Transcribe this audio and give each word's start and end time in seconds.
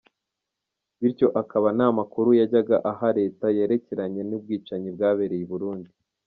Bityo 1.01 1.27
akaba 1.41 1.67
nta 1.77 1.87
makuru 1.99 2.29
yajyaga 2.39 2.77
aha 2.91 3.07
Leta 3.19 3.45
ye 3.49 3.55
yerekeranye 3.57 4.21
n’ 4.25 4.31
ubwicanyi 4.37 4.89
bwabereye 4.95 5.43
i 5.45 5.49
Burundi. 5.51 5.89